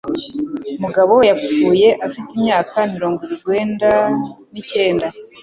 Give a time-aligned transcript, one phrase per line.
[0.81, 3.89] Mugabo yapfuye afite imyaka mirongo urwenda
[4.51, 5.07] n'icyenda.